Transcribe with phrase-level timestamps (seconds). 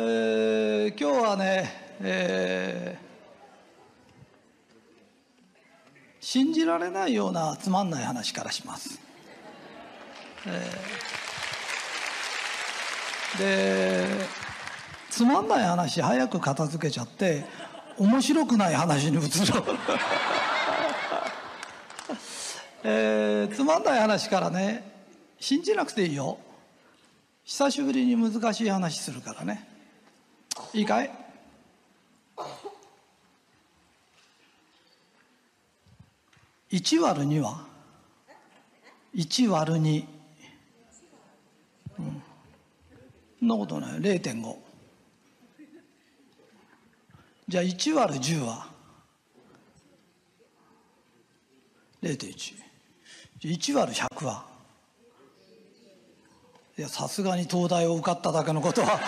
[0.00, 3.08] えー今日はね、えー
[6.20, 9.00] 信じられないようなつまんない話からします。
[10.46, 14.06] えーで
[15.10, 17.44] つまんない話早く片付けちゃって
[17.96, 19.20] 面白くない話に移
[19.50, 19.64] ろう、
[22.84, 24.88] えーつまんない話からね
[25.40, 26.38] 信じなくていいよ。
[27.42, 29.77] 久しぶりに難しい話するからね。
[30.74, 31.10] いいかい
[36.70, 37.66] ？1割る2は
[39.14, 40.04] ？1割る2
[41.98, 42.22] うん。
[43.38, 44.00] そんなことない。
[44.00, 44.56] 0.5
[47.48, 48.68] じゃあ1割る10は
[52.02, 52.60] 0.1じゃ
[53.44, 54.57] あ1割る100は？
[56.78, 59.00] いやさすがに東大を受かっただけのことは。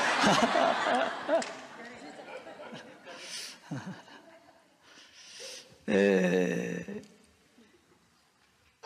[5.87, 7.05] え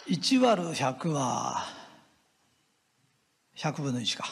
[0.06, 1.64] ー、1割る100は
[3.56, 4.26] 100分の1か。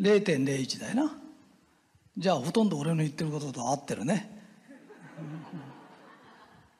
[0.00, 1.14] 0.01だよな。
[2.16, 4.42] じゃあほとんど俺の言ってることと合ってるね。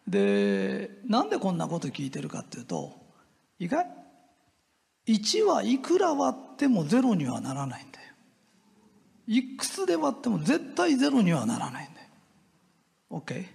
[0.08, 2.98] でなんでこんなこと聞いてるかっていうと
[3.58, 4.05] 意外？
[5.06, 8.06] 1はいくら割ってもゼロにはならないんだよ。
[9.28, 12.06] いくつで割っても絶対ゼロにはならないんだよ。
[13.10, 13.46] OK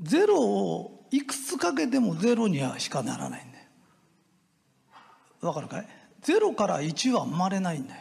[0.00, 3.64] ゼロをいくつかけてもゼロにはしかならないんだよ。
[5.40, 5.86] わかるかい？
[6.22, 8.00] ゼロから1は生まれないんだよ。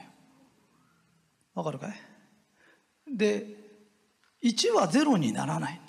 [1.56, 1.94] わかるかい？
[3.16, 3.46] で
[4.44, 5.82] 1はゼロにならない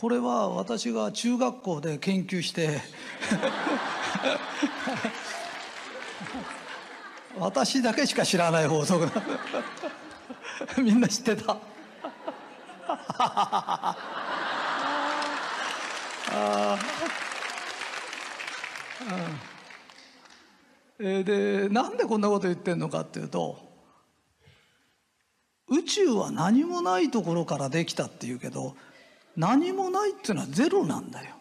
[0.00, 2.80] これは私が中学校で研究して
[7.36, 9.06] 私だけしか知らない法則。
[9.06, 9.12] だ
[10.80, 11.50] みんな知ってた。
[13.18, 21.06] あーうん。
[21.08, 23.58] えでなんでこんなこと言ってんのかっていうと
[25.66, 28.76] 宇宙は何もないところからできたっていうけど
[29.38, 31.36] 何もないっていうのはゼロなんだよ。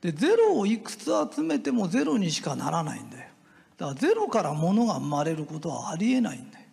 [0.00, 3.28] でゼロをいくつ集めてもゼロにしかならないんだよ。
[3.76, 6.64] だからゼロから物が生まれることはありえないんだよ。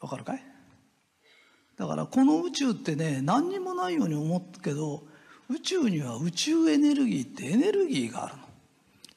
[0.00, 0.42] わかるかい？
[1.76, 5.04] だからこの宇宙ってね何にもないように思ったけど
[5.48, 8.42] 宇宙には宇宙エネルギーってエネルギーがあるの。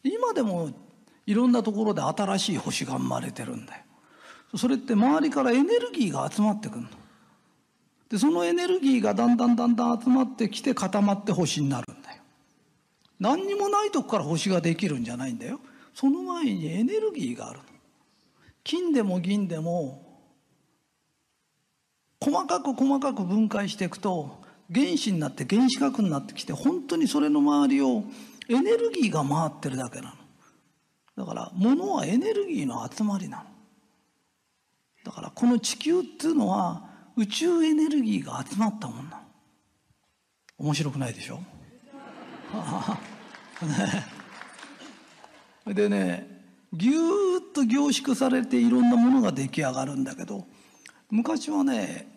[0.04, 0.70] 今でも
[1.26, 3.84] いろんなところで新しい星が生まれてるんだよ。
[4.58, 6.88] それって周りからエネルギーが集まってくるの。
[8.10, 12.24] でそのエネルギーがだんだんだんだん集まってきて固まって星になるんだよ。
[13.20, 15.60] 何にもないとこから星ができるんじゃないんだよ。
[15.94, 17.66] その前にエネルギーがあるの。
[18.64, 20.10] 金でも銀でも
[22.22, 24.40] 細かく細かく分解していくと
[24.74, 28.04] 原子になって原子核になってきて本当にそれの周りを
[28.50, 31.26] エネルギーが回ってるだけなの。
[31.26, 33.44] だから物はエネルギーの集まりなの。
[35.06, 36.89] だからこの地球っていうのは
[37.20, 39.22] 宇宙エネルギーが集まったもんな
[40.58, 41.36] 面白くないでしょ？
[45.68, 46.40] ね でね
[46.72, 50.48] ぎゅーっと凝縮されていろんなものが出来上がるんだけど
[51.10, 52.08] 昔はね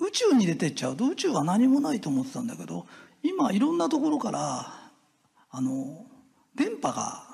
[0.00, 2.86] 宇宙に出てっちゃうと宇宙は何もないと思ってたんだけど
[3.22, 4.90] 今いろんなところから
[5.50, 6.04] あの
[6.56, 7.31] 電波が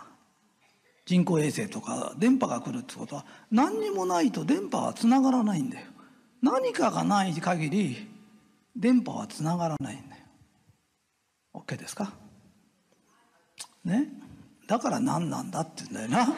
[1.09, 5.87] 人工衛星とか電波が来るってことは何にもないと電波はつながらないんだよ。
[6.43, 8.07] 何かがない限り
[8.77, 10.23] 電波はつながらないんだよ。
[11.55, 12.13] OK ですか？
[13.87, 14.09] ね？
[14.67, 16.35] だから何なんだって言うんだよな。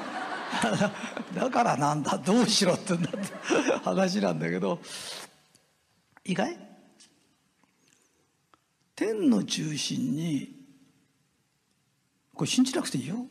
[1.34, 2.16] だからなんだ？
[2.18, 3.18] どうしろって言うんだって
[3.82, 4.80] 話なんだけど。
[6.24, 6.56] 意外？
[8.94, 10.54] 天の中心に
[12.34, 13.26] これ信じなくていいよ。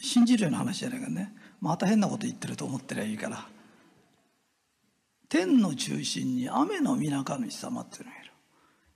[0.00, 1.34] 信じるような話じゃないからね。
[1.60, 3.46] また変なこと言ってると思ってりゃいいから。
[5.28, 8.32] 天の中心に雨の皆神様っていうのがいる。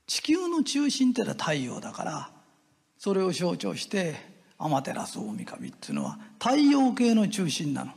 [0.06, 2.30] 地球の中心ってのは太陽だから
[2.98, 4.16] それを象徴して
[4.58, 5.06] 天照大
[5.44, 7.92] 神っていうのは太陽系の中心なの。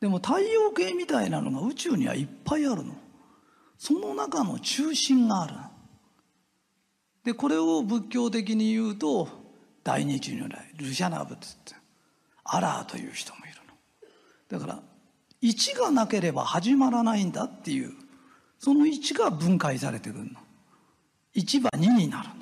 [0.00, 2.94] でも太陽系みたいなのが宇宙にはいっぱいあるの。
[3.78, 5.54] その中の中心がある
[7.24, 9.28] でこれを仏教的に言うと
[9.84, 11.77] 大日如来ルシャナブツって
[12.50, 13.54] アラーという人もいる
[14.50, 14.58] の。
[14.58, 14.82] だから
[15.42, 17.92] 1がなければ始まらないんだっていう
[18.58, 20.30] その1が分解されてくるの。
[21.34, 22.34] 1は2になるの。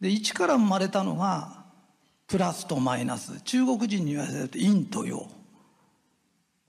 [0.00, 1.64] で1から生まれたのが
[2.26, 3.40] プラスとマイナス。
[3.42, 5.28] 中国人に言わせると陰と陽。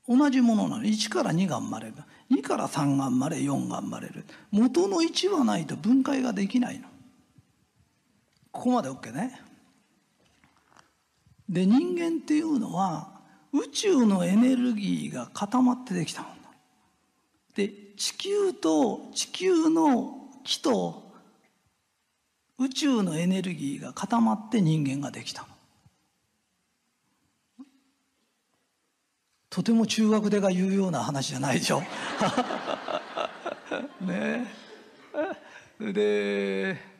[0.07, 0.83] 同じものなの。
[0.83, 1.93] 1から2が生まれる。
[2.31, 4.25] 2から3が生まれ4が生まれる。
[4.51, 6.87] 元の1はないと分解ができないの。
[8.51, 9.48] ここまで OK ね。
[11.49, 13.19] で人間っていうのは
[13.51, 16.35] 宇宙のエネルギーが固まってできたもの。
[17.55, 21.11] で地球と地球の木と
[22.59, 25.47] 宇宙のエネルギーが固まって人間ができたの。
[29.49, 31.81] とても中学でが言うような話じゃないでしょ。
[34.01, 34.45] ね。
[35.79, 36.98] で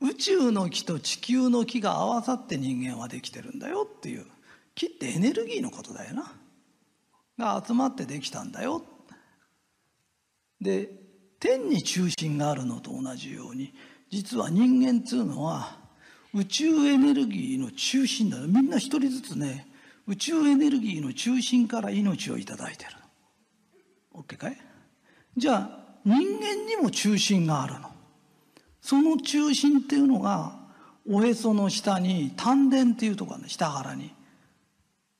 [0.00, 4.26] 宇宙の木と地球の木が合わさって人間はできてるんだよっていう。
[4.74, 6.32] 木ってエネルギーのことだよな。
[7.38, 8.82] が集まってできたんだよ。
[10.60, 10.90] で
[11.38, 13.72] 天に中心があるのと同じように
[14.10, 15.78] 実は人間っつうのは
[16.34, 18.46] 宇宙エネルギーの中心だよ。
[18.46, 19.66] みんな一人ずつね
[20.06, 22.90] 宇宙エネルギーの中心から命を頂いてる
[24.14, 24.56] OK かい？
[25.36, 27.89] じゃあ人間にも中心があるの。
[28.80, 30.58] その中心っていうのが
[31.08, 34.14] おへその下に丹田っていうところね下腹に。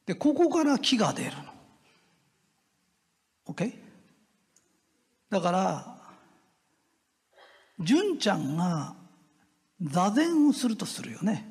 [0.07, 1.37] でここから木が出るの。
[3.49, 3.73] OK?
[5.31, 5.97] だから
[7.79, 8.95] 純ちゃんが
[9.81, 11.49] 座禅をするとするよね。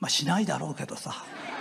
[0.00, 1.14] まあしないだろうけどさ。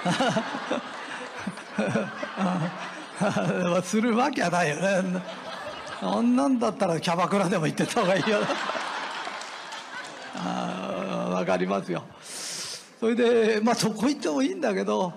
[3.83, 5.21] するわけはないよね。
[6.01, 8.39] あんなんだったらキャバクラでも行ってた方がいいよ
[11.47, 12.03] かりますよ。
[12.99, 15.13] それでまあそこ行ってもいいんだけど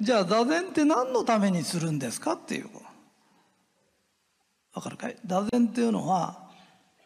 [0.00, 2.68] じゃあ座禅って何のためにするんですかっていう。
[4.74, 5.16] わかるかい？
[5.26, 6.48] 座禅っていうのは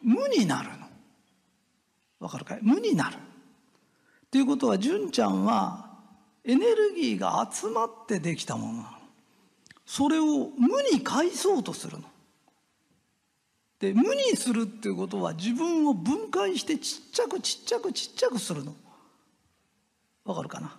[0.01, 0.87] 無になるの。
[2.19, 2.59] わかるかい？
[2.61, 3.15] 無になる。
[3.15, 5.89] っていうことは純ちゃんは
[6.43, 8.87] エネルギーが集まってできたものなの。
[9.85, 10.23] それを
[10.57, 12.03] 無に返そうとするの。
[13.79, 18.75] で無にするっていうことは自分を分解してちっちゃくちっちゃくちっちゃくするの。
[20.25, 20.75] わかるかな？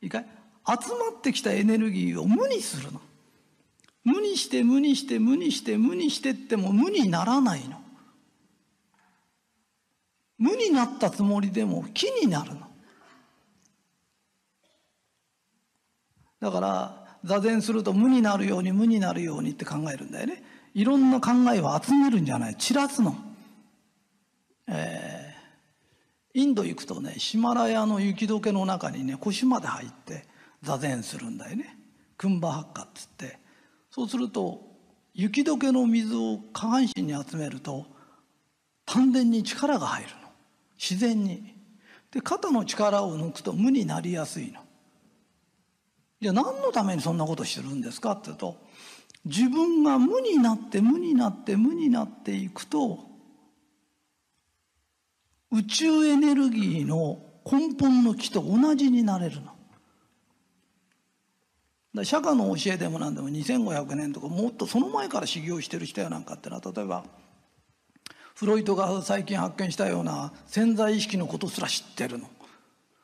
[0.00, 0.26] いいかい？
[0.66, 3.00] 集まってきたエネルギーを無にするの。
[4.04, 7.80] 無にして無にして無にして無にしてっても無にならないの。
[10.38, 12.60] 無になったつもりでも木になるの。
[16.40, 20.42] だから座禅すると無になるように無になるようにって考えるんだよね。
[20.74, 22.56] いろんな考えを集めるんじゃない。
[22.56, 23.16] 散らすの。
[24.66, 30.24] えー、インド行くとねヒマラヤの雪解けの中にね腰まで入って
[30.62, 31.76] 座禅するんだよね。
[32.16, 33.38] クンバハッカっつって。
[33.90, 34.62] そうすると
[35.14, 37.86] 雪解けの水を下半身に集めると
[38.86, 40.16] 丹田に力が入るの。
[40.78, 41.54] 自然に。
[42.10, 44.60] で肩の力を抜くと無になりやすいの。
[46.20, 48.56] じゃあ何のためにそんなことしてるんですかって言うと
[49.24, 52.98] 自分が無になって無になって無になっていくと
[55.50, 59.52] 宇宙エネルギーの根本の木と同じになれるの
[61.94, 67.04] だ釈迦の教えでも何でも2500年とかもっとその前から修行してる人やなんかってのは例えば
[68.34, 72.28] フロイトが最近発見したような潜在意識のことすら知ってるの。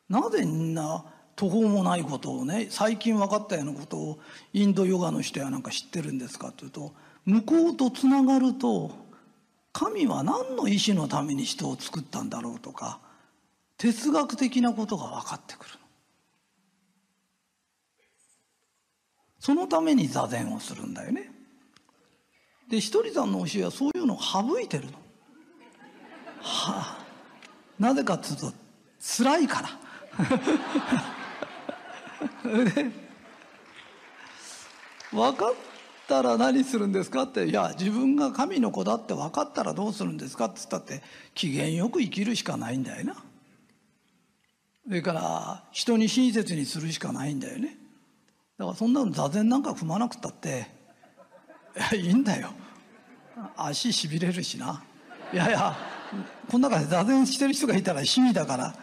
[0.08, 1.04] なぜみんな
[1.38, 4.18] 途方もないことをね最近分かったようなことを
[4.52, 6.92] インドヨガの人やなんか知ってるんですかというと
[7.24, 8.90] 向こうとつながると
[9.72, 12.98] 神は何の意志のために人を作ったんだろうとか
[13.76, 15.70] 哲学的なことが分かってくる
[19.38, 21.30] そのために座禅をするんだよね。
[22.68, 24.92] で一人さんの教えはそういうのを省いてるの。
[26.42, 26.98] はあ。
[27.78, 28.52] なぜかっつうと
[29.00, 31.17] 辛いから。
[35.12, 35.54] 分かっ
[36.06, 37.46] たら何するんですかって。
[37.46, 41.02] いや自分が神の子だって分かったらどうするんですかって言ったって
[41.34, 43.14] 機嫌よく生きるしかないんだよな。
[43.14, 47.76] それから人に親切にするしかないんだよね。
[48.58, 50.66] だからそんなの座禅なんか踏まなくたって
[51.94, 52.50] いいんだよ。
[53.56, 54.82] 足しびれるしな。
[55.32, 55.76] いやいや
[56.50, 58.74] この中で座禅してる人がいたら趣味だから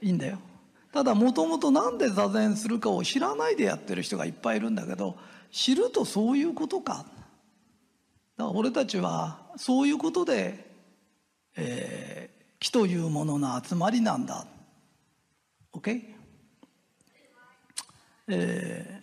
[0.00, 0.38] いいんだよ。
[0.92, 5.16] ただもともと何で座禅するかを知らないでやってる人がいっぱいいるんだけど
[5.52, 6.94] 知るとそういうことか。
[6.94, 7.06] だか
[8.36, 10.66] ら俺たちはそういうことで、
[11.56, 14.46] えー、木というものの集まりなんだ。
[15.72, 16.02] OK?
[18.28, 19.00] え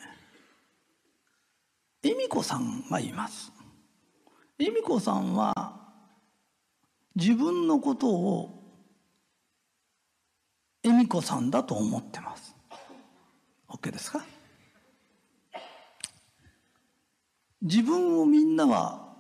[2.03, 3.51] ー、恵美子さんがいます。
[4.57, 5.77] 恵美子さんは
[7.15, 8.66] 自分のことを
[10.87, 12.55] 恵美子さんだと思ってます。
[13.69, 14.23] OK ですか？
[17.61, 19.13] 自分をみんなは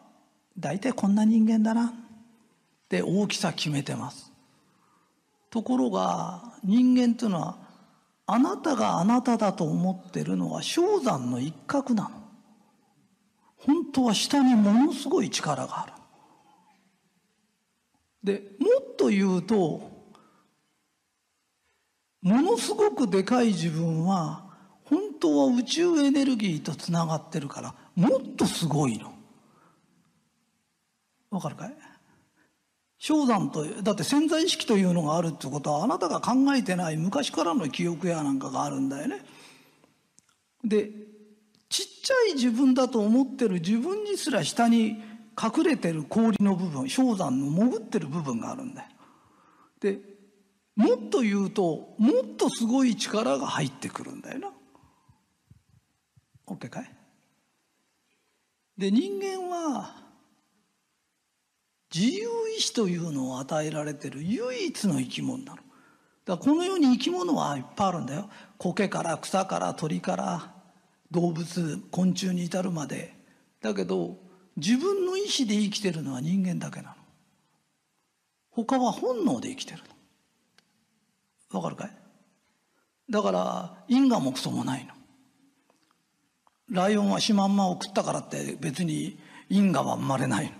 [0.57, 1.87] 大体こんな人間だな。
[1.87, 1.91] っ
[2.87, 4.31] て大きさ決めてます。
[5.49, 7.57] ところが人間というのは
[8.25, 12.09] あなたがあなただと思ってるのは氷山の一角なの。
[13.57, 15.93] 本当は下にものすごい力がある。
[18.23, 19.96] でもっと言うと
[22.27, 24.43] ものすごくでかい自分は
[24.83, 29.13] 本当は宇宙エネルギーとつながってるからもっとすごいの。
[31.29, 31.73] わかるかい？
[33.07, 39.23] 氷山とだって潜在意識というのがあるってことはあなたが考えてない昔からの記憶やなんかがあるんだよね。
[40.63, 40.89] で
[41.69, 45.01] ちっちゃい自分だと思ってる自分にすら下に
[45.39, 48.87] 隠れてる氷の部分氷山の潜ってる部分があるんだよ。
[49.79, 50.16] で
[50.77, 54.49] もっと言うともっとすごい力が入ってくるんだよな。
[56.45, 56.93] OK かい？
[58.77, 59.95] で人間は
[61.93, 65.57] 自由意志というのを与えられてる唯一の生き物なの。
[65.57, 65.65] だか
[66.25, 68.29] らこの世に生き物はいっぱいあるんだよ。
[68.59, 70.53] 苔から草から鳥から
[71.09, 73.15] 動物昆虫に至るまで。
[73.61, 74.17] だけど
[74.55, 76.95] 自分の意志で生きてるのは人間だけなの。
[78.51, 79.96] 他は本能で生きてるの。
[81.51, 81.91] わかるかい？
[83.09, 84.93] だから因果もクソもないの。
[86.69, 89.17] ライオンはシマンマを食ったからって別に
[89.49, 90.51] 因果は生まれない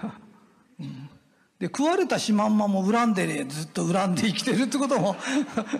[0.00, 0.12] の、
[0.80, 1.10] うん、
[1.58, 5.16] で食われたシマンマも恨んでねずっと恨んで生きてるってことも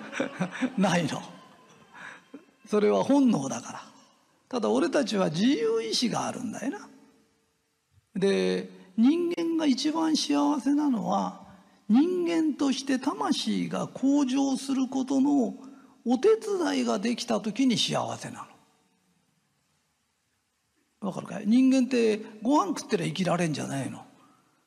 [0.77, 1.23] ないの。
[2.67, 3.83] それは本能だから。
[4.49, 6.89] ただ俺たちは自由意志があるんだよな。
[8.15, 11.42] で人間が一番幸せなのは
[11.89, 15.55] 人間として魂が向上することの
[16.05, 18.47] お手伝いができた時に幸せな
[21.03, 21.09] の。
[21.09, 21.45] わかるかい？
[21.47, 24.05] 人間ってご飯食ってりゃ生きられんじゃないの。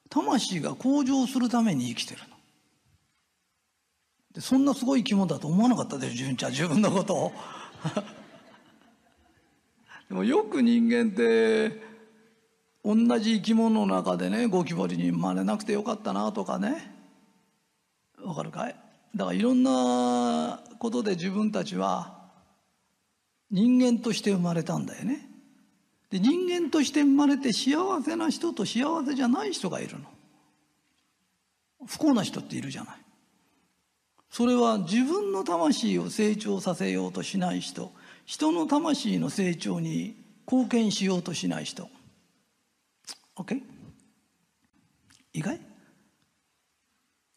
[0.10, 2.28] 魂が向上するために生きてるの。
[4.34, 6.16] でそんなすごい生き物だと思わなかったでしょ？
[6.16, 7.32] 純ちゃん自分のことを。
[10.10, 11.82] でもよく人間って
[12.84, 16.95] 同じ生き物の中でねゴキブリに生まれなくてよかったなとかね。
[18.26, 18.76] わかるかい？
[19.16, 22.20] だからいろんなことで自分たちは
[23.52, 25.30] 人間として生まれたんだよね。
[26.10, 30.06] で人間として生まれて幸せな人と幸せじゃない人がいるの。
[31.86, 32.96] 不幸な人っているじゃない。
[34.30, 37.92] それは自分の魂を成長させようとしない人。
[38.26, 40.16] 人の魂の成長に
[40.52, 41.88] 貢献しようとしない人。
[43.38, 43.62] OK?
[45.34, 45.60] 意外？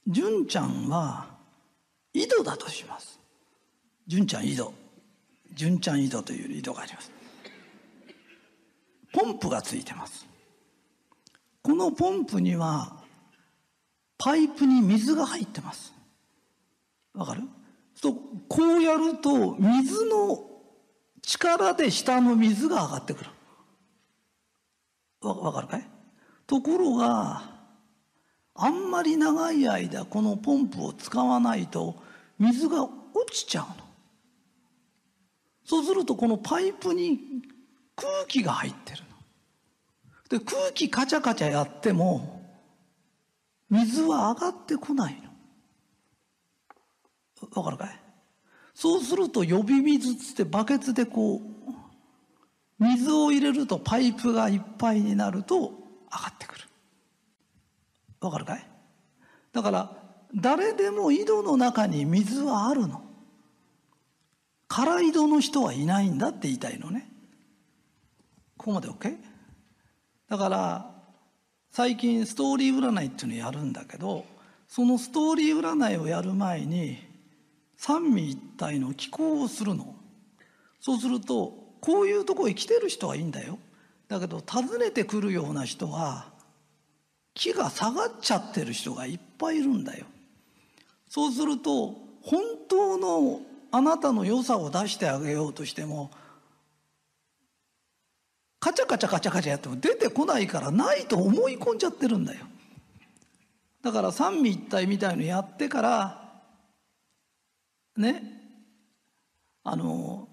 [0.09, 1.27] 純ちゃんは
[2.15, 3.21] 井戸だとします。
[4.07, 4.73] 純ちゃん井戸。
[5.55, 7.12] 純ちゃん井戸という井戸があります。
[9.12, 10.27] ポンプがついてます。
[11.62, 12.97] このポンプには
[14.17, 15.93] パイプに水が入ってます。
[17.15, 17.43] わかる？
[17.95, 18.15] そう
[18.49, 20.45] こうやると水の
[21.21, 23.31] 力で下の水が上がってくる。
[25.21, 25.87] わかるかい？
[26.47, 27.58] ところが
[28.61, 31.95] あんまり長い間このポンプを使わないと
[32.38, 32.93] 水が落
[33.31, 33.75] ちちゃうの。
[35.65, 37.21] そうするとこのパイプに
[37.95, 39.03] 空気が入ってる
[40.31, 40.38] の。
[40.38, 42.43] で空気カチャカチャやっても
[43.71, 45.29] 水は上がってこないの。
[47.55, 48.00] わかるかい？
[48.75, 51.41] そうすると呼び水つってバケツでこう
[52.79, 55.75] 水を入れるとパイプがいっぱいになると上が
[56.31, 56.67] ってくる。
[58.20, 58.66] わかるかい？
[59.52, 59.92] だから
[60.34, 63.02] 誰でも井戸の中に水はあるの。
[64.66, 67.08] 空井戸の人はいないんだって言いたいのね。
[68.56, 69.16] ここまで OK?
[70.28, 70.90] だから
[71.70, 74.26] 最近ストーリー占いっていうのをやるんだけど
[74.66, 76.98] そのストーリー占いをやる前に
[77.76, 79.94] 三位一体の気候をするの。
[80.80, 83.58] そうするとこういうとこへ来てる人はいいんだよ。
[84.08, 86.26] だけど訪ねてくるような人は
[87.38, 90.07] 気が下がっちゃってる人がいっぱいいるんだよ。
[91.09, 93.40] そうすると本当の
[93.71, 96.11] あなたの良さを出してあげようとしても
[98.59, 102.45] カチャカチャカチャカチャやっても出てこないからないと思い込んじゃってるんだよ。
[103.83, 106.42] だから三位一体みたいのやってから
[107.97, 108.23] ね
[109.62, 110.27] あの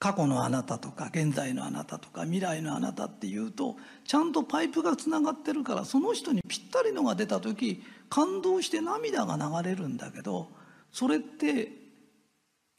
[0.00, 3.76] 過去のあなたとか現在のあなたとか未来のあなたっていうと
[4.06, 10.48] ちゃんとパイプがつながってるからその人にぴったりのが出た時感動して涙が流れるんだけど
[10.90, 11.70] それって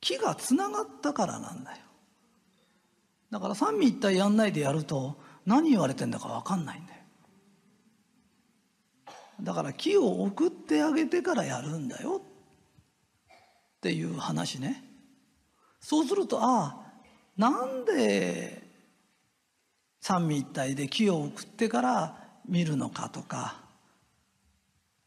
[0.02, 1.78] 木がつながったからなんだよ。
[3.30, 7.00] だから三位一体やんないでやると何言われてんだか分かんないんだよ。
[9.44, 13.40] だから木を送ってあげてからやるんだよっ
[13.80, 14.84] ていう話ね。
[15.80, 16.81] そうするとああ
[17.42, 18.62] なんで
[20.00, 22.16] 三位一体で木を送ってから
[22.48, 23.56] 見るのかとか。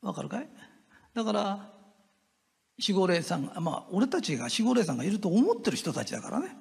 [0.02, 0.48] わかるかい？
[1.14, 1.70] だから
[2.84, 6.56] 守護霊さんまあ俺たちが守護霊さんがいると思ってる人たちだからね。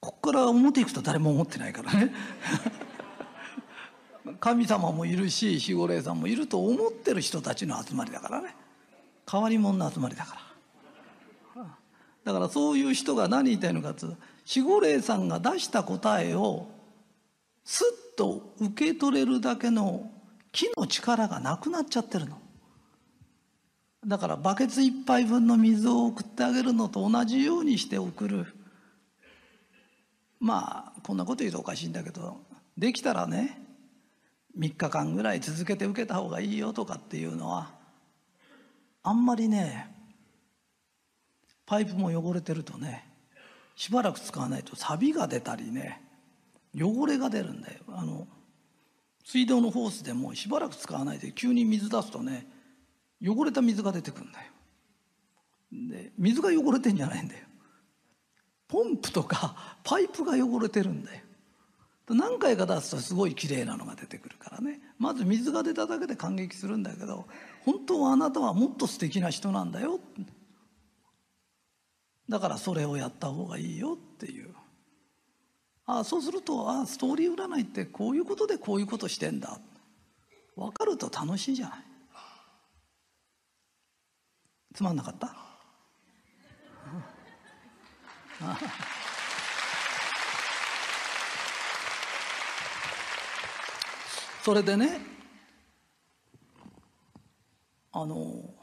[0.00, 2.12] ここから表行くと誰も思ってないからね。
[4.40, 8.56] 神様もいるし守護霊さんもいると思ってる人たちの集まりだからね。
[9.30, 10.50] 変わり者の集まりだから。
[12.24, 14.16] だからそういう人が何言いたいのかっていう
[14.52, 16.66] 守護霊さんが出した答えを
[17.64, 20.10] すっと受け取れるだけの
[20.50, 22.40] 木の力がなくなっちゃってるの。
[24.04, 28.46] だからバケツ一杯分の水を送ってあげるのと同じようにして送る。
[30.40, 32.38] まあこんなこと言うとおかしいんだけど
[32.76, 33.60] できたらね
[34.58, 37.70] 3日間ぐらい続けて受けた方がいいよとかっていうのは
[39.02, 39.94] あんまりね
[41.66, 43.09] パイプも汚れてるとね
[43.76, 46.02] しばらく使わないと錆が出たりね
[46.74, 47.80] 汚れが出るんだよ。
[47.88, 48.26] あの
[49.24, 52.46] 水道のホースでもしばらく使わないで急に水出すとね
[53.24, 54.44] 汚れた水が出てくるんだよ。
[55.90, 57.46] で水が汚れてんじゃないんだよ。
[58.68, 61.22] ポンプとかパイプが汚れてるんだよ。
[62.08, 64.80] 何回か出すとすごい綺麗なのが出てくるからね。
[64.98, 67.26] まず水が出ただけで感激するんだけど
[67.64, 70.00] 本当はあなたはもっと素敵な人なんだよ。
[72.30, 74.54] だからそれをやった方がいいよっていう。
[75.84, 79.58] あそうするとあストーリー占いってこういうことでこういうことしてんだ。
[80.56, 81.78] 分かると楽しいじゃない。
[84.74, 85.34] つまんなかった？
[94.42, 95.00] それでね
[97.92, 98.54] あの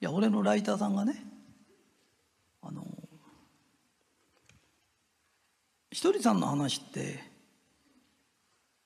[0.00, 1.14] いや俺のライターさんがね
[2.62, 2.84] あの
[6.04, 7.18] ひとりさんの話って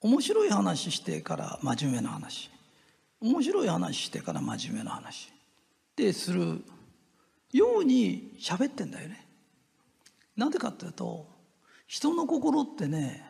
[0.00, 2.48] 面白い話してから真面目な話
[3.20, 5.32] 面白い話してから真面目な話
[5.96, 6.62] でする
[7.52, 9.26] ように喋ってんだよね。
[10.36, 11.26] なんでかっていうと
[11.88, 13.28] 人の心ってね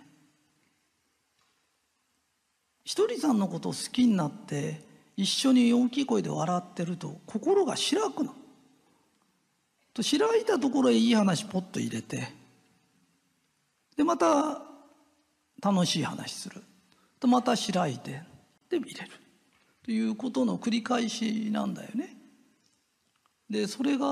[2.84, 4.82] ひとりさんのことを好きになって
[5.16, 8.34] 一緒に大きい声で笑ってると心が開くの。
[9.94, 12.36] と開いたところへいい話ポッと入れて
[13.98, 14.62] でまた
[15.60, 16.62] 楽しい話する。
[17.20, 18.22] とまた開いて
[18.70, 19.10] で見れる。
[19.84, 22.16] ということの繰り返しなんだよね。
[23.50, 24.06] でそれが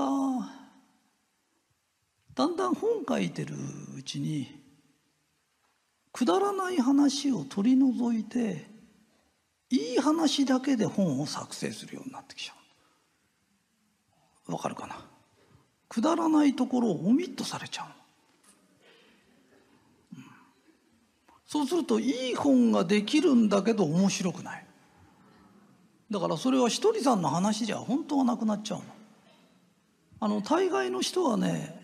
[2.35, 3.55] だんだん本書いてる
[3.97, 4.59] うちに
[6.11, 8.65] くだらない話を取り除いて
[9.69, 12.53] いい話だけで本を作成するようになってきちゃ
[14.49, 14.51] う。
[14.51, 14.97] わかるかな？
[15.87, 17.87] くだらないところをオミットされちゃう、
[20.17, 20.23] うん、
[21.47, 24.65] そうするといい本ができるんだけど面白くない。
[26.11, 28.85] だからそれはひとりさんの話じゃ本当はなくなっちゃうの。
[30.19, 31.81] あの大概の人はね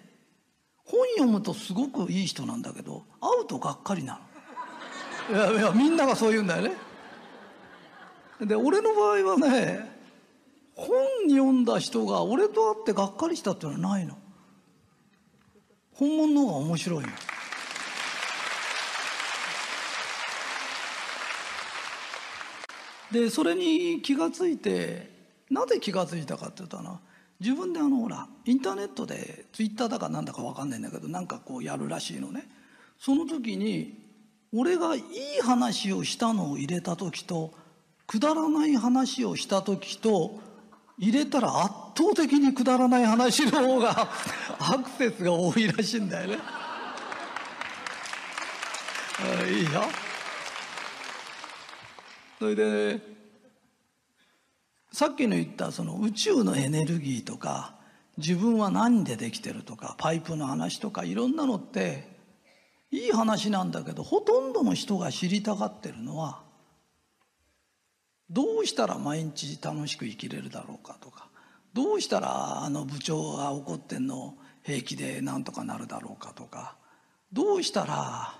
[0.85, 4.19] 本読むとすごくいい人なんだけど会うとがっかりな
[5.29, 5.53] の。
[5.53, 6.75] いやいやみんながそう言うんだよね。
[8.41, 9.89] で俺の場合はね
[10.75, 10.89] 本
[11.29, 14.17] 読んだ人が俺と会ってがっかりしたっていうのはないの。
[15.93, 17.09] 本物の方が面白いの。
[23.13, 25.07] でそれに気が付いて
[25.51, 26.99] なぜ気が付いたかって言ったら
[27.39, 32.47] 自分であのほらインターネットでツイッターだかなんだか分かんないんだけどなんかこうやるらしいのね
[32.99, 33.99] その時に
[34.51, 35.03] 俺がいい
[35.43, 37.53] 話をしたのを入れた時と
[38.07, 40.39] くだらない話をした時と
[40.97, 44.09] 入れたら圧倒的にくだらない話の方が
[44.57, 46.39] アクセスが多いらしいんだよね。
[49.51, 49.83] いいよ。
[52.43, 52.99] それで、
[54.91, 57.73] さっきの言ったその宇宙のエネルギーとか
[58.17, 62.05] 自分は何でできてるとかパイプの話とかいろんなのって
[62.91, 66.41] いい話なんだけどほとんどの人が知りたがってるのは
[68.29, 71.29] どうしたら毎日楽しく生きれるだろうかとか
[71.73, 76.75] どうしたらあの部長が怒ってんの平気でなんとかなるだろうかとか
[77.31, 78.35] どうしたら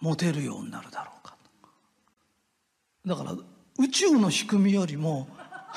[0.00, 1.37] モテるようになるだろうか
[3.08, 3.32] だから
[3.78, 5.28] 宇宙の仕組みよりも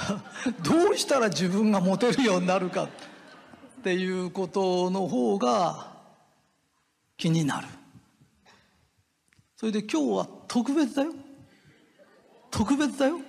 [0.64, 2.90] どうしたら自分がモテるようになるかっ
[3.84, 5.94] ていうことの方が
[7.18, 7.68] 気になる。
[9.56, 11.14] それで今日は特別だよ。
[12.50, 13.22] 特別だよ、うん。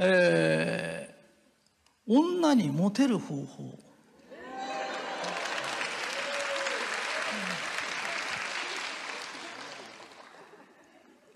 [0.00, 3.89] えー、女にモテる方法。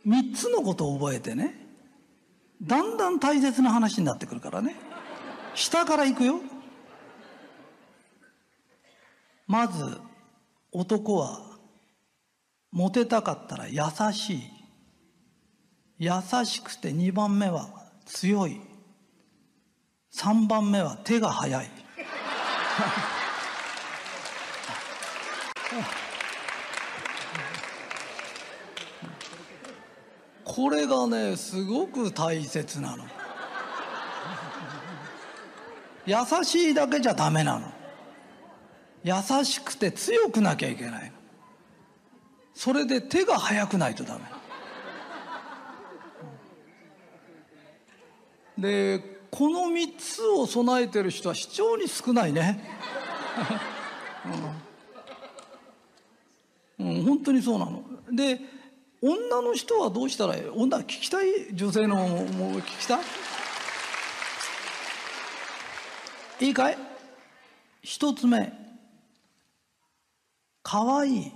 [0.07, 1.65] 3つのことを覚えてね
[2.63, 4.77] だんだん大切な話になってくるからね。
[5.55, 6.41] 下からいくよ。
[9.47, 9.99] まず
[10.73, 11.41] 男は
[12.71, 13.81] モテたかったら優
[14.13, 14.43] しい。
[15.99, 16.11] 優
[16.45, 17.69] しくて2番目は
[18.07, 18.61] 強い。
[20.15, 21.71] 3番目は手が速い。
[30.55, 33.05] これがねすごく大切なの。
[36.07, 36.15] 優
[36.45, 37.73] しいだけじゃダメなの。
[39.03, 39.15] 優
[39.45, 41.17] しくて強くなきゃいけないの。
[42.55, 44.21] それで手が速くないとダメ。
[48.57, 52.63] でこの3つを備えてる人は非常に少ないね。
[56.79, 57.83] うん、うん、本当にそうなの。
[58.13, 58.54] で
[59.07, 60.49] 女の人はどうしたらいい？
[60.49, 61.55] 女聞きたい？
[61.55, 62.97] 女性のもう聞きた
[66.41, 66.47] い？
[66.47, 66.79] いいかい？
[67.83, 68.51] 一つ目。
[70.63, 71.17] かわい。
[71.19, 71.33] い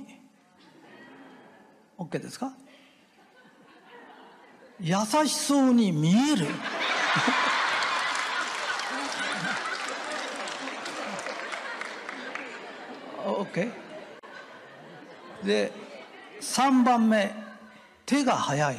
[1.99, 2.55] OK ですか？
[4.81, 4.95] 優
[5.27, 6.47] しそうに見える。
[13.27, 13.71] OK
[15.45, 15.71] で
[16.41, 17.48] 3番目。
[18.09, 18.77] 手が早い。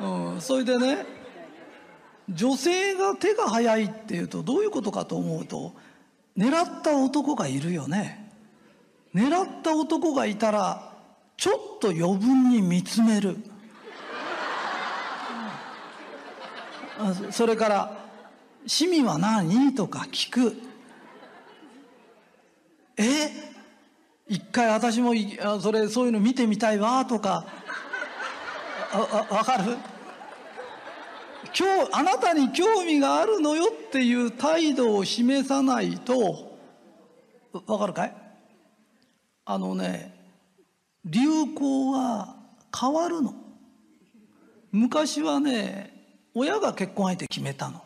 [0.00, 1.04] うん、それでね
[2.30, 5.74] 女性が手が早いっていうとどういうことかと思うと
[6.36, 8.32] 狙った男がいるよね。
[9.14, 10.94] 狙った男がいたら
[11.36, 13.36] ちょっと余分に見つめる。
[17.30, 17.98] それから
[18.64, 20.71] 「趣味は何?」とか聞く。
[22.96, 23.30] え？
[24.28, 25.12] 一回私も
[25.60, 27.44] それそういうの見てみたいわとか。
[28.92, 29.76] あ分かる？
[31.58, 36.58] 今日あなたに興味があるのよっていう態度を示さないと。
[37.52, 38.16] 分かるかい？
[39.44, 40.14] あのね
[41.04, 42.36] 流行は
[42.78, 43.34] 変わるの。
[44.70, 45.92] 昔はね
[46.34, 47.82] 親が結婚相手決めたの。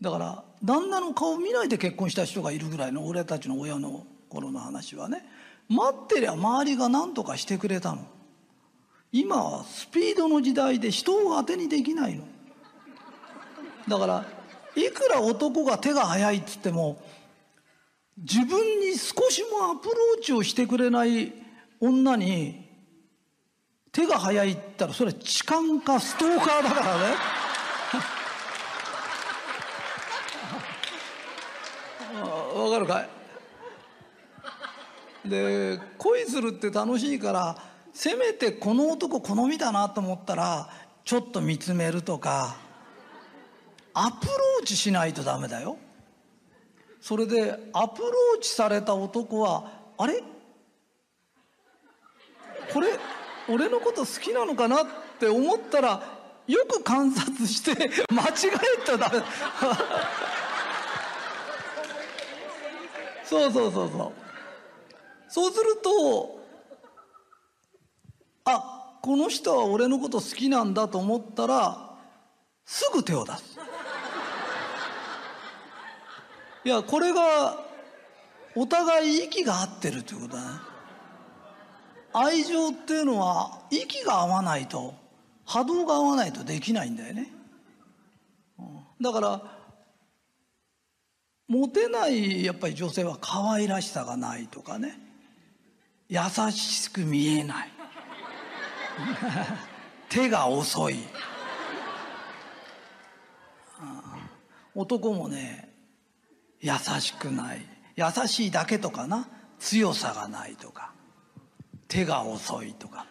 [0.00, 5.24] だから旦那の顔見ないで結婚した人がいるぐらいの俺たちの親の頃の話はね
[5.68, 8.06] 待ってりゃ周りが何とかしてくれたの。
[9.10, 12.24] 今はスピードの時代で人を当てにできないの。
[13.86, 14.26] だから
[14.76, 17.02] いくら男が手が速いっつっても
[18.18, 21.32] 自分に少しもアプローチをしてくれない
[21.80, 22.68] 女に
[23.92, 27.14] 手が速いったらそれ痴漢かストーカーだからね
[32.54, 33.08] わかい。
[35.28, 37.56] で恋するって楽しいから
[37.92, 40.70] せめてこの男好みだなと思ったら
[41.04, 42.56] ちょっと見つめるとか
[43.92, 45.76] アプローチしないとダメだよ。
[47.00, 50.22] それでアプローチされた男はあれ？
[52.72, 52.88] これ
[53.48, 54.86] 俺のこと好きなのかなっ
[55.18, 56.02] て思ったら
[56.46, 58.50] よく観察して間違
[58.82, 59.24] えたらダメ。
[63.28, 64.12] そうそうそうそう。
[65.28, 66.40] そうすると
[68.46, 71.90] あこの人は俺のこと好きなんだと思ったら
[72.64, 73.58] すぐ手を出す。
[76.64, 77.58] いやこれが
[78.54, 80.48] お互い息が合ってるということだね。
[82.14, 84.94] 愛情っていうのは息が合わないと
[85.44, 87.30] 波動が合わないとできないんだよね。
[89.00, 89.57] だから
[91.48, 95.00] モテないやっぱり女性は可愛らしさがないとかね。
[96.08, 96.20] 優
[96.52, 97.68] しく見えない。
[100.10, 100.98] 手が遅い。
[104.74, 105.72] 男もね
[106.60, 107.66] 優しくない。
[107.96, 109.28] 優しいだけとかな。
[109.58, 110.92] 強さがないとか。
[111.88, 113.06] 手が遅いとか。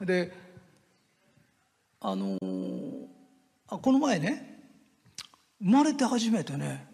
[0.00, 0.32] で
[2.00, 3.06] あのー、
[3.68, 4.47] あこの前ね
[5.60, 6.86] 生まれて初めてね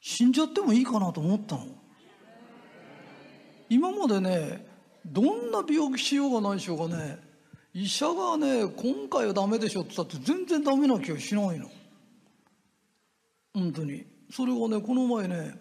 [0.00, 1.66] 死んじゃってもいいかなと思ったの。
[3.68, 4.66] 今までね
[5.06, 7.18] どんな病気しようがないしようがね。
[7.74, 11.70] 医者がね今回はダメでしょって言ったって全然ダメな気がしないの。
[13.54, 14.04] 本当に。
[14.30, 15.54] それがねこの前ね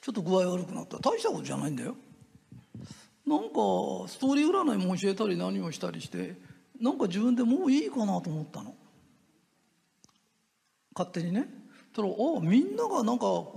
[0.00, 0.98] ちょっと具合悪くなった。
[0.98, 1.96] 大したことじゃないんだよ。
[3.26, 3.48] なんか
[4.06, 6.36] ストーリー占いも教えたり何をしたりして
[6.80, 8.74] なんか自分でもういいかなと思ったの。
[10.94, 11.48] 勝手にね。
[11.94, 13.54] たらあみんながなんかこ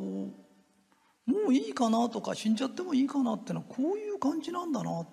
[1.28, 5.06] うもういいかなとか死んじゃってもいいかなってのはこういう感じなんだな。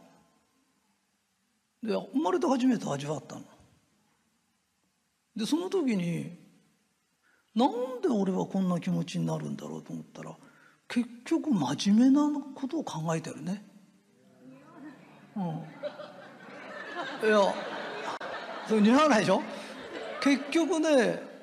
[1.83, 3.43] で生まれて初めて味わったの。
[5.37, 6.39] でその時に
[7.55, 10.37] なんで俺はこんな気持ちになるんだろうと思ったら
[10.87, 13.65] 結局真面目なことを考えてるね。
[15.37, 15.43] うん。
[17.29, 17.55] いや
[18.69, 19.43] それ似合わないでしょ？
[20.23, 21.34] 結局ね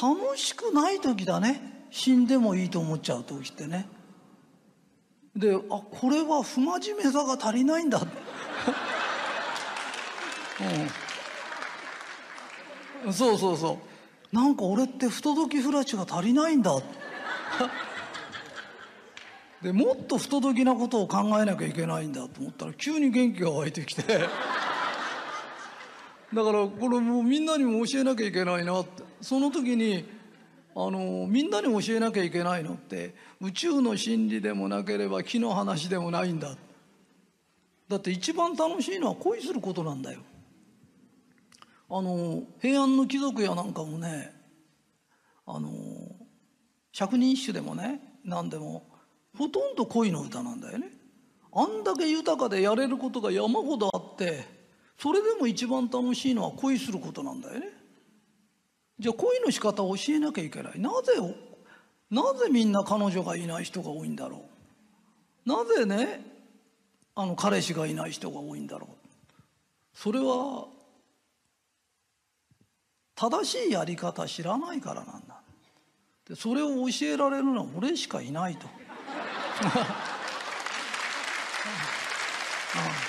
[0.00, 1.86] 楽しくない時だね。
[1.90, 3.88] 死んでもいいと思っちゃう時ってね。
[5.36, 8.00] であこれは不真面目さが足りないんだ、
[13.04, 13.78] うん、そうそうそ
[14.32, 14.34] う。
[14.34, 16.76] なんか俺って不届きフラチが足りないんだ。
[19.62, 24.02] でもっと不届きなことを考えなきゃいけないんだと思ったら急に元気が湧いてきて。
[24.02, 24.18] だ
[26.42, 29.03] からこれもうみんなにも教えなきゃいけないなって。
[29.24, 30.04] その時に
[30.76, 36.54] あのみんなに教えなきゃいけないのって宇宙の真理でもなければ木の話でもないんだ。
[37.88, 40.20] だって一番楽しいのは恋することなんだよ。
[41.88, 44.30] あの平安の貴族やなんかもね
[45.46, 45.70] あの
[46.92, 48.86] 百人一首でもね何でも
[49.38, 50.90] ほとんど恋の歌なんだよね。
[51.54, 54.44] あんだけ豊かでやれることが山ほどあって
[54.98, 57.83] それでも一番楽しいのは恋することなんだよね。
[58.98, 60.80] じゃあ恋の仕方を教えなきゃいけない。
[60.80, 61.12] なぜ
[62.10, 64.42] なぜみんな彼女がいない人が多いんだろ
[65.46, 65.48] う。
[65.48, 66.24] なぜね
[67.14, 68.90] あの彼氏がいない人が多いんだろう。
[69.94, 70.66] それは
[73.14, 75.40] 正しいやり方知らないからなんだ。
[76.28, 78.66] でそれを教えられるのは俺しかいないと。
[78.66, 79.68] え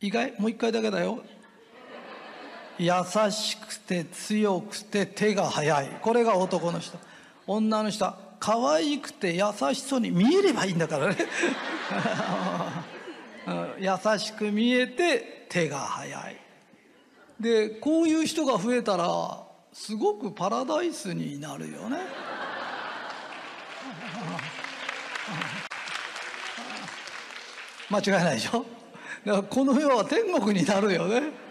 [0.00, 0.32] 意外？
[0.38, 1.18] もう一回だけだよ。
[2.78, 2.92] 優
[3.32, 5.88] しくて強くて手が速い。
[6.00, 6.96] これが男の人。
[7.46, 9.42] 女の人は可愛くて優
[9.74, 11.16] しそうに見えればいいんだからね。
[13.80, 16.36] 優しく見えて手が速い。
[17.40, 21.98] でこういう人が増えたらすごくパラダイスになるよね。
[27.90, 28.64] 間違いないでしょ？
[29.24, 31.48] だからこの世は天国になるよね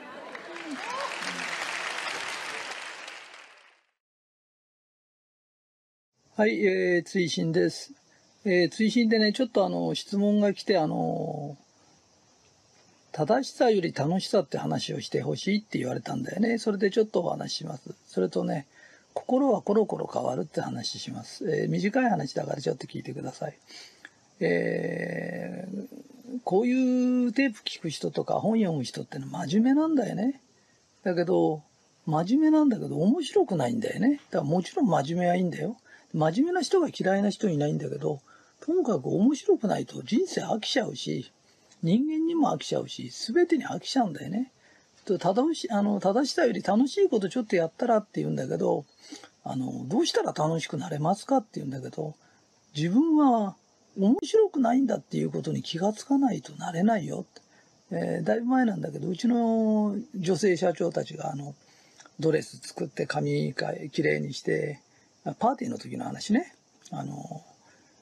[6.38, 7.94] はい、えー、追伸です。
[8.46, 11.58] えー、追伸でね、ちょっとあの、質問が来て、あの
[13.12, 16.60] 正しさより楽しさって話をしてほしいって言われたんだよね。
[16.60, 17.96] それでちょっとお話しします。
[18.06, 18.68] それとね、
[19.16, 21.50] 心はコロコロ変わるって話します。
[21.50, 23.58] えー、短い話だからちょっと聞いてください。
[24.40, 25.88] えー、
[26.44, 30.42] こういうテープ聞く人とか本読む人ってのは真面目なんだよね。
[31.04, 31.64] だけど、
[32.06, 34.22] 真面目なんだけど面白くないんだよね。
[34.32, 35.78] だからもちろん真面目はいいんだよ。
[36.14, 38.22] 真面目な人が嫌いな人いないんだけど、
[38.62, 41.32] ともかく面白くないと人生飽きちゃうし、
[41.84, 44.52] 人間にも飽きちゃうし、全てに飽きちゃうんだよね。
[45.06, 48.86] 正しあの正しさより楽しいことちょっとやったらって言うんだけど、
[49.44, 52.16] あの、どうしたら楽しくなれますかって言うんだけど、
[52.76, 53.56] 自分は
[53.98, 57.42] 面白くないんだっていうことに気がつかないとなれないよって。
[57.90, 61.56] えー、だいぶ前なんだけど、うちの女性社長たちがあの、
[62.20, 63.54] ドレス作って髪
[63.92, 64.82] きれいにして、
[65.40, 66.54] パーティーの時の話ね。
[66.92, 67.44] あの、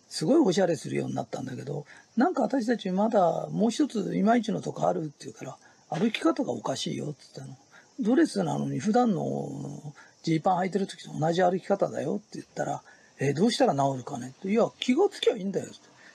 [0.08, 5.58] すごいおしゃれするようになったんだけど、なんか私たちまだもう一ついまいちのとこあるって言うから、
[5.90, 7.58] 歩き方がおかしいよって言ったの。
[8.00, 12.82] ドレスなのに普段のジーパン履いてる時と同じ歩き方だよって言ったら、
[13.20, 14.34] えー、どうしたら治るかね？
[14.44, 15.68] いや、気がつきゃいいんだよ。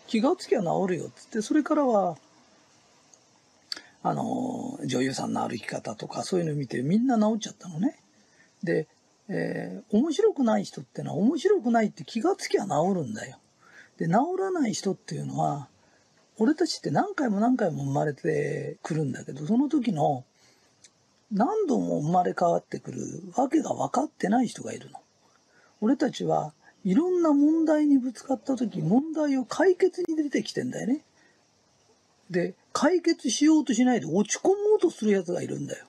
[0.06, 2.16] 気がつきゃ治るよってって、それからは、
[4.02, 7.98] あの、女優さんの歩き方とかそういうの見てみんな治っちゃったのね。
[8.62, 8.88] で、
[9.28, 13.38] えー、面白くない人ってのは面白くないって気がつきゃ治るんだよ。
[13.98, 15.68] で、治らない人っていうのは、
[16.38, 20.24] 俺たちって何回も何回も生まれてくるんだけど、その時の
[21.30, 23.00] 何度も生まれ変わってくる
[23.36, 24.98] わけが分かってない人がいるの。
[25.82, 26.52] 俺たちは
[26.84, 31.04] いろんな問題にぶつかった時、問題を解決に出てきてんだよね。
[32.30, 35.86] で、解決しようとしないで落ち込もうとする奴がいるんだよ。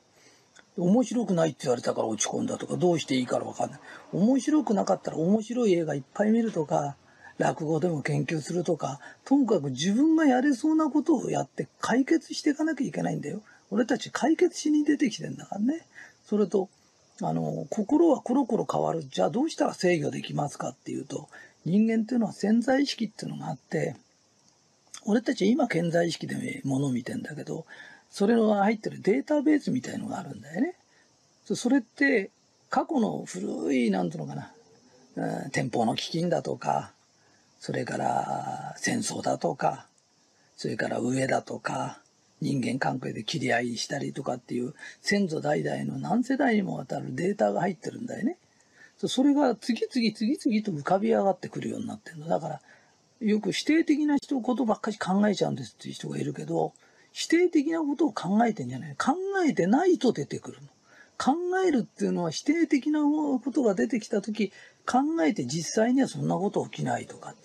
[0.77, 3.79] 面白くないって言われたから落ち込んだとか、どうしていいからわかんない。
[4.13, 6.95] 面白くなかったら面白い映画いっぱい見るとか、
[7.37, 13.41] 落語でも研究するとか、ともかく自分がやれそうなことをやって解決していかなきゃいけないんだよ。
[13.69, 15.85] 俺たち解決しに出てきてんだからね。
[16.25, 16.69] それと、
[17.21, 19.03] あの、心はコロコロ変わる。
[19.03, 21.29] じゃあどうしたら制御できますかっていうと、
[21.65, 23.95] 人間っていうのは潜在意識っていうのがあって、
[25.05, 27.65] 俺たち今潜在意識で物を見てんだけど、
[28.09, 30.75] それの入ってるデータベースみたいのがあるんだよね。
[31.45, 32.29] それって
[32.69, 34.51] 過去の古い、なんていうのかな、
[35.43, 36.91] うん、天保の飢饉だとか、
[37.59, 39.85] それから戦争だとか、
[40.57, 41.99] それから上だとか、
[42.41, 48.37] 人間関係で切り合いしたりとかっていう先祖代々の何世代にもわたるデータが入ってるんだよね。
[49.07, 52.27] それが次々次々と浮かび上がってくるようになってるの。
[52.27, 52.61] だから、
[53.19, 56.73] よく否定的な人ことばっかり考えちゃうんですっていう人がいるけど、
[57.11, 58.95] 否定的なことを考えてんじゃない。
[58.97, 59.15] 考
[59.47, 60.67] えてないと出てくるの。
[61.21, 64.51] 考えるっていうのは否定的なことが出てきた時
[64.87, 67.35] 考えて実際にはそんなこと起きないとか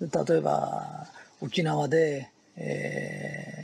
[0.00, 1.06] 例えば
[1.40, 3.63] 沖縄で、え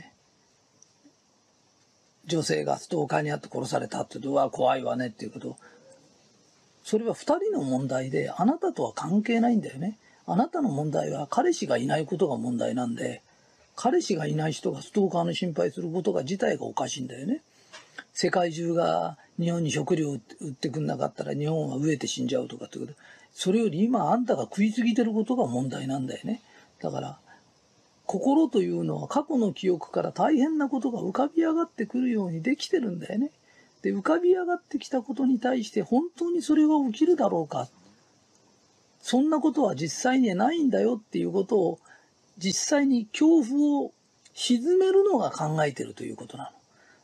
[2.31, 5.57] 女性がストーカーにあって殺されたって言うわ怖いわねっていうこと
[6.83, 13.21] それは2人の問題であなたとは関係ないんだよねあなたの問題は彼氏がいないことが問題なんで
[13.75, 17.41] 彼氏がいない人がストーカーの心配することが自体がおかしいんだよね
[18.13, 20.19] 世界中が日本に食料売っ
[20.51, 22.93] てくんなかったら日本は飢えて死んじゃうとかってこと。
[23.33, 26.41] それより今あんたが食いすぎてることが問題なんだよね。
[26.81, 27.17] だから、
[28.11, 33.31] 心というのは過去の記憶から大変なことが浮かび上がってくるようにできてるんだよね。
[33.83, 37.69] で、浮かび上がってきたことに対して本当にそれが起きるだろうか。
[38.99, 41.79] そんなことは実際にはないんだよっていうことを
[42.37, 43.93] 実際に恐怖を
[44.33, 46.49] 沈めるのが考えてるということなの。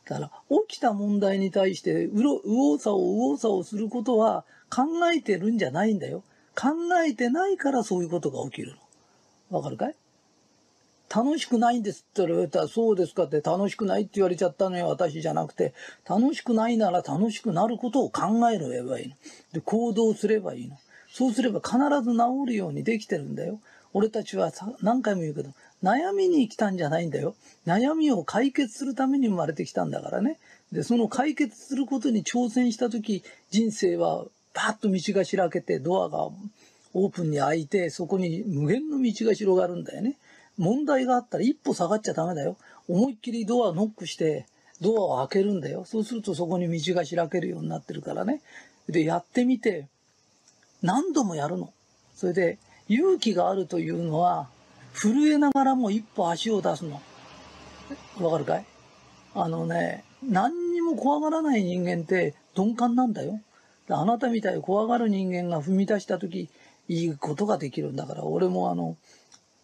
[0.04, 0.30] だから、
[0.68, 6.22] 起きた問題に対して、うろ、右往左往、右往左往することは考えてるんじゃないんだよ。
[6.54, 6.68] 考
[7.02, 8.76] えてないからそういうことが起きる
[9.50, 9.56] の。
[9.56, 9.94] わかるかい？
[11.14, 15.72] 楽しくないんですって言われたら、そうですかって楽しくないって言われちゃったのよ、私じゃなくて、
[16.08, 19.14] 楽しくないなら楽しくなることを考えればいいの。
[19.52, 20.78] で、行動すればいいの。
[21.10, 23.60] そうすれば必ず治るようにできてるんだよ。
[23.94, 25.50] 俺たちは何回も言うけど、
[25.82, 27.34] 悩みに来たんじゃないんだよ。
[27.66, 30.38] 悩みを解決するために生まれてきたんだからね。
[30.72, 36.28] で、その解決することに挑戦した時、人生はパッと道が開けて、ドアが
[36.94, 40.16] オープンに開いて、そこに無限の道が広がるんだよね。
[40.58, 42.56] 問題があったら一歩下がっちゃダメだよ。
[42.88, 44.46] 思いっきりドアノックして、
[44.80, 45.84] ドアを開けるんだよ。
[45.84, 48.42] そうするとそこに道が開けるようになってるからね。
[48.88, 49.86] で、やってみて、
[50.82, 51.72] 何度もやるの。
[52.14, 54.48] それで、勇気があるというのは、
[54.94, 57.00] 震えながらも一歩足を出すの。
[58.20, 58.64] わかるかい？
[59.34, 63.40] あのね、何にも怖がらない人間って鈍感なんだよ。
[63.90, 66.48] あなたみたいに怖がる人間が踏み出した時、
[66.88, 68.96] いいことができるんだから、俺もあの、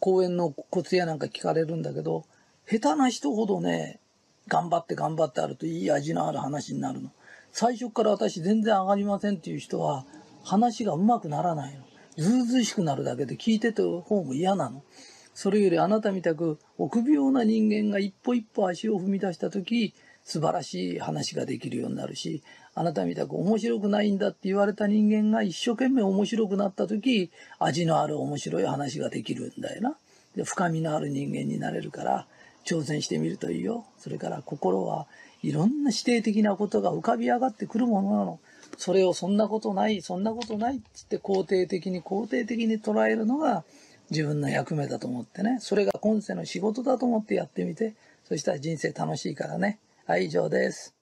[0.04, 2.26] 公園のコツやなんか聞かれるんだけど、
[2.70, 4.00] 下手な人ほどね、
[4.48, 7.10] 頑張って頑張ってあるといい味のある話になるの。
[7.52, 10.04] 最初から私全然上がりませんっていう人は、
[10.42, 11.84] 話がうまくならないの。
[12.18, 14.82] ずうずうしくなるだけで聞いてて方も嫌なの。
[15.32, 22.42] それよりあなたみたく臆病な人間が一歩一歩足を踏み出した時素晴らしい話ができるようになるし
[22.74, 29.96] あなたみたく面白くないんだって言われた人間が一生懸命面白くなった時味のある面白い話ができるんだよな。
[30.34, 32.26] で深みのある人間になれるから
[32.64, 33.84] 挑戦してみるといいよ。
[33.98, 35.06] それから心は
[35.42, 38.40] いろんな否定的なことが浮かび上がってくるものなの。
[38.78, 43.62] それをそんなことない、そんなことないって言って肯定的に肯定的に捉えるのが
[44.10, 47.94] 自分の役目だと思ってね、それが今世の仕事だと思ってやってみて、
[48.26, 49.78] そしたら人生楽しいからね。
[50.06, 50.93] はい、以上です。